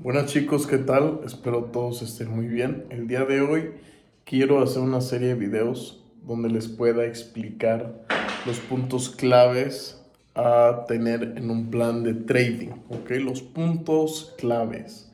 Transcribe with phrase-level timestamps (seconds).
[0.00, 1.22] Buenas chicos, ¿qué tal?
[1.26, 2.84] Espero todos estén muy bien.
[2.88, 3.72] El día de hoy
[4.24, 8.06] quiero hacer una serie de videos donde les pueda explicar
[8.46, 10.00] los puntos claves
[10.36, 13.10] a tener en un plan de trading, ¿ok?
[13.18, 15.10] Los puntos claves.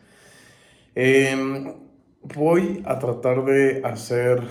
[0.95, 1.73] Em,
[2.35, 4.43] voy a tratar de hacer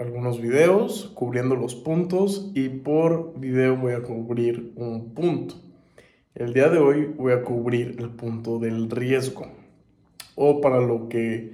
[0.00, 5.54] algunos videos cubriendo los puntos y por video voy a cubrir un punto.
[6.34, 9.59] El día de hoy voy a cubrir el punto del riesgo
[10.42, 11.52] o para lo que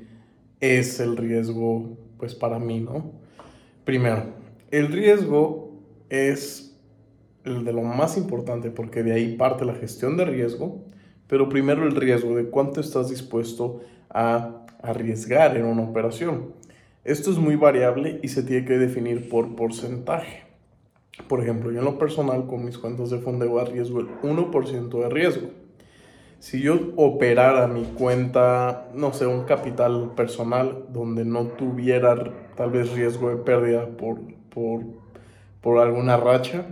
[0.60, 3.10] es el riesgo pues para mí, ¿no?
[3.84, 4.26] Primero,
[4.70, 5.72] el riesgo
[6.08, 6.78] es
[7.42, 10.84] el de lo más importante porque de ahí parte la gestión de riesgo,
[11.26, 16.52] pero primero el riesgo de cuánto estás dispuesto a arriesgar en una operación.
[17.02, 20.44] Esto es muy variable y se tiene que definir por porcentaje.
[21.26, 25.08] Por ejemplo, yo en lo personal con mis cuentas de fondeo arriesgo el 1% de
[25.08, 25.65] riesgo.
[26.46, 32.14] Si yo operara mi cuenta, no sé, un capital personal donde no tuviera
[32.54, 34.20] tal vez riesgo de pérdida por,
[34.54, 34.82] por,
[35.60, 36.66] por alguna racha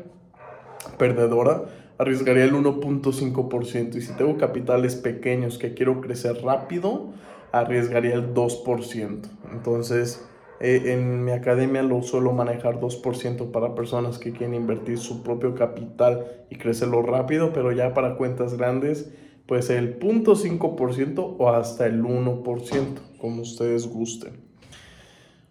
[0.96, 1.64] perdedora,
[1.98, 3.96] arriesgaría el 1.5%.
[3.96, 7.08] Y si tengo capitales pequeños que quiero crecer rápido,
[7.50, 9.22] arriesgaría el 2%.
[9.50, 10.24] Entonces,
[10.60, 15.56] eh, en mi academia lo suelo manejar 2% para personas que quieren invertir su propio
[15.56, 19.12] capital y crecerlo rápido, pero ya para cuentas grandes
[19.46, 22.86] puede ser el 0.5% o hasta el 1%,
[23.18, 24.34] como ustedes gusten.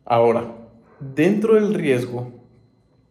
[0.05, 0.55] Ahora,
[0.99, 2.31] dentro del riesgo,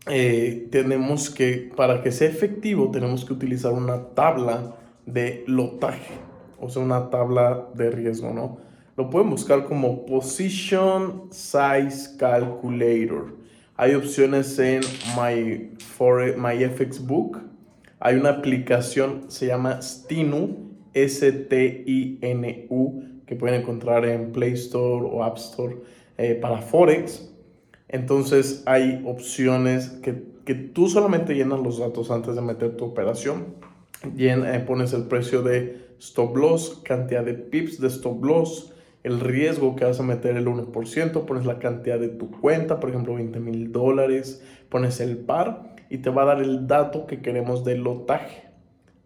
[0.07, 6.15] eh, tenemos que, para que sea efectivo, tenemos que utilizar una tabla de lotaje,
[6.61, 8.59] o sea, una tabla de riesgo, ¿no?
[8.97, 13.37] Lo pueden buscar como Position Size Calculator.
[13.77, 14.81] Hay opciones en
[15.17, 15.71] My,
[16.37, 17.41] My FX Book.
[18.01, 22.63] Hay una aplicación, se llama Stinu, S-T-I-N-U,
[23.27, 25.77] que pueden encontrar en Play Store o App Store
[26.19, 27.33] eh, para Forex.
[27.89, 33.55] Entonces hay opciones que, que, tú solamente llenas los datos antes de meter tu operación.
[34.17, 38.73] Llena, eh, pones el precio de stop loss, cantidad de pips de stop loss,
[39.03, 42.91] el riesgo que vas a meter el 1%, pones la cantidad de tu cuenta, por
[42.91, 47.21] ejemplo 20 mil dólares, pones el par y te va a dar el dato que
[47.21, 48.52] queremos del lotaje.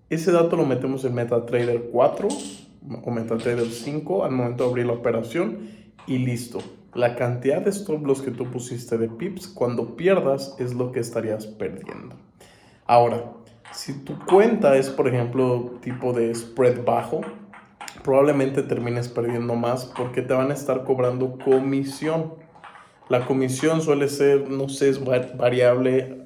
[0.08, 2.28] Ese dato lo metemos en MetaTrader 4
[3.02, 5.68] o MetaTrader 5 al momento de abrir la operación
[6.06, 6.60] y listo.
[6.94, 11.00] La cantidad de stop loss que tú pusiste de pips, cuando pierdas es lo que
[11.00, 12.14] estarías perdiendo.
[12.86, 13.32] Ahora,
[13.72, 17.22] si tu cuenta es, por ejemplo, tipo de spread bajo,
[18.04, 22.34] probablemente termines perdiendo más porque te van a estar cobrando comisión.
[23.08, 26.25] La comisión suele ser, no sé, es variable.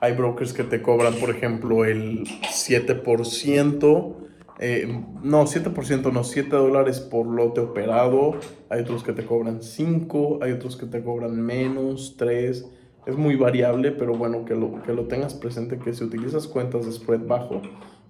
[0.00, 4.14] Hay brokers que te cobran, por ejemplo, el 7%.
[4.60, 8.36] Eh, no, 7% no, 7 dólares por lote operado.
[8.68, 12.66] Hay otros que te cobran 5, hay otros que te cobran menos, 3.
[13.06, 16.86] Es muy variable, pero bueno, que lo, que lo tengas presente que si utilizas cuentas
[16.86, 17.62] de spread bajo,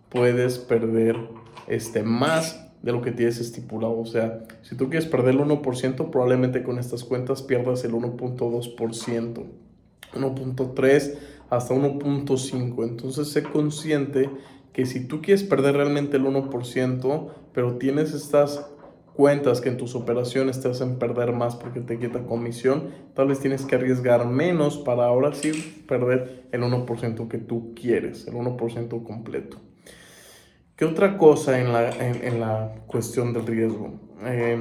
[0.09, 1.17] puedes perder
[1.69, 3.99] este, más de lo que tienes estipulado.
[3.99, 9.45] O sea, si tú quieres perder el 1%, probablemente con estas cuentas pierdas el 1.2%,
[10.15, 11.19] 1.3
[11.51, 12.85] hasta 1.5.
[12.85, 14.31] Entonces, sé consciente
[14.73, 18.67] que si tú quieres perder realmente el 1%, pero tienes estas
[19.19, 23.41] cuentas que en tus operaciones te hacen perder más porque te quita comisión, tal vez
[23.41, 29.03] tienes que arriesgar menos para ahora sí perder el 1% que tú quieres, el 1%
[29.03, 29.57] completo.
[30.77, 33.95] ¿Qué otra cosa en la, en, la cuestión del riesgo?
[34.25, 34.57] Eh,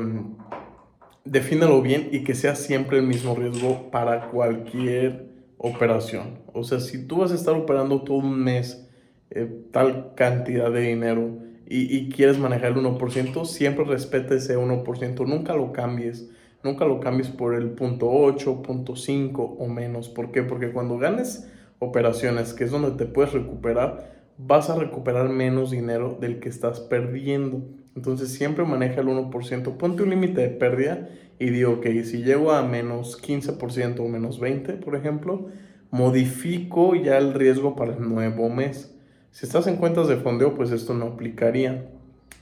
[1.24, 6.40] defínelo bien y que sea siempre el mismo riesgo para cualquier operación.
[6.54, 8.88] O sea, si tú vas a estar operando todo un mes
[9.30, 15.28] eh, tal cantidad de dinero y, y, quieres manejar el 1%, siempre respeta ese 1%,
[15.28, 16.30] nunca lo cambies.
[16.64, 20.10] Nunca lo cambies por el punto 8, punto 5 o menos.
[20.10, 20.44] ¿Por qué?
[20.44, 26.18] Porque cuando ganes operaciones, que es donde te puedes recuperar, vas a recuperar menos dinero
[26.20, 27.62] del que estás perdiendo.
[27.98, 31.10] Entonces siempre maneja el 1%, ponte un límite de pérdida
[31.40, 35.48] y digo, ok, si llego a menos 15% o menos 20%, por ejemplo,
[35.90, 38.96] modifico ya el riesgo para el nuevo mes.
[39.32, 41.90] Si estás en cuentas de fondeo, pues esto no aplicaría.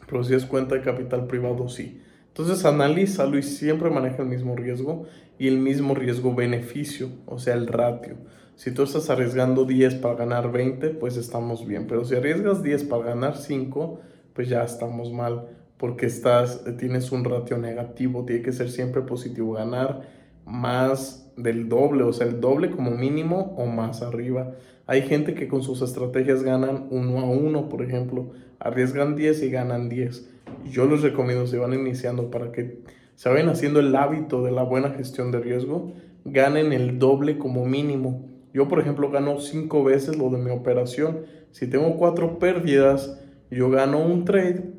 [0.09, 2.01] Pero si es cuenta de capital privado, sí.
[2.27, 5.05] Entonces analízalo y siempre maneja el mismo riesgo
[5.39, 8.17] y el mismo riesgo-beneficio, o sea, el ratio.
[8.57, 11.87] Si tú estás arriesgando 10 para ganar 20, pues estamos bien.
[11.87, 14.01] Pero si arriesgas 10 para ganar 5,
[14.35, 15.47] pues ya estamos mal.
[15.77, 18.25] Porque estás, tienes un ratio negativo.
[18.25, 19.53] Tiene que ser siempre positivo.
[19.53, 20.01] Ganar
[20.45, 22.03] más del doble.
[22.03, 24.53] O sea, el doble como mínimo o más arriba.
[24.87, 29.49] Hay gente que con sus estrategias ganan uno a uno, por ejemplo, arriesgan 10 y
[29.49, 30.29] ganan 10.
[30.65, 32.81] Yo les recomiendo, si van iniciando, para que
[33.15, 35.93] se vayan haciendo el hábito de la buena gestión de riesgo,
[36.23, 38.29] ganen el doble como mínimo.
[38.53, 41.21] Yo, por ejemplo, gano 5 veces lo de mi operación.
[41.51, 43.19] Si tengo 4 pérdidas,
[43.51, 44.71] yo gano un trade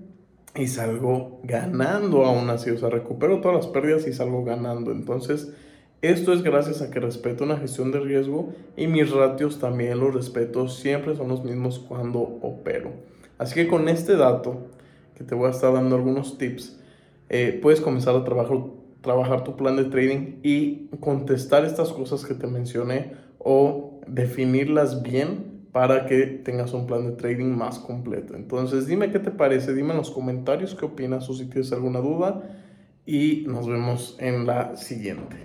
[0.54, 2.70] y salgo ganando aún así.
[2.70, 4.90] O sea, recupero todas las pérdidas y salgo ganando.
[4.90, 5.52] Entonces,
[6.02, 10.14] esto es gracias a que respeto una gestión de riesgo y mis ratios también los
[10.14, 12.92] respeto, siempre son los mismos cuando opero.
[13.38, 14.68] Así que con este dato,
[15.16, 16.78] que te voy a estar dando algunos tips,
[17.28, 18.58] eh, puedes comenzar a trabajar,
[19.00, 25.55] trabajar tu plan de trading y contestar estas cosas que te mencioné o definirlas bien
[25.76, 28.34] para que tengas un plan de trading más completo.
[28.34, 32.00] Entonces dime qué te parece, dime en los comentarios qué opinas o si tienes alguna
[32.00, 32.44] duda
[33.04, 35.36] y nos vemos en la siguiente.